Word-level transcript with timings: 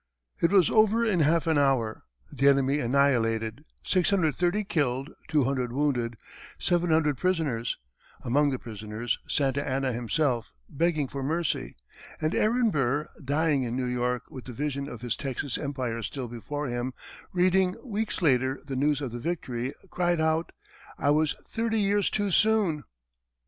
It 0.41 0.49
was 0.49 0.71
over 0.71 1.05
in 1.05 1.19
half 1.19 1.45
an 1.45 1.59
hour 1.59 2.05
the 2.31 2.47
enemy 2.47 2.79
annihilated, 2.79 3.63
630 3.83 4.63
killed, 4.63 5.11
200 5.27 5.71
wounded, 5.71 6.17
700 6.57 7.19
prisoners 7.19 7.77
among 8.23 8.49
the 8.49 8.57
prisoners 8.57 9.19
Santa 9.27 9.63
Anna 9.63 9.93
himself, 9.93 10.55
begging 10.67 11.07
for 11.07 11.21
mercy. 11.21 11.75
And 12.19 12.33
Aaron 12.33 12.71
Burr, 12.71 13.09
dying 13.23 13.61
in 13.61 13.75
New 13.75 13.85
York 13.85 14.23
with 14.31 14.45
the 14.45 14.53
vision 14.53 14.89
of 14.89 15.01
his 15.01 15.15
Texan 15.15 15.63
empire 15.63 16.01
still 16.01 16.27
before 16.27 16.65
him, 16.65 16.95
reading, 17.31 17.75
weeks 17.85 18.23
later, 18.23 18.59
the 18.65 18.75
news 18.75 19.01
of 19.01 19.11
the 19.11 19.19
victory, 19.19 19.71
cried 19.91 20.19
out, 20.19 20.51
"I 20.97 21.11
was 21.11 21.33
thirty 21.45 21.79
years 21.79 22.09
too 22.09 22.31
soon!" 22.31 22.85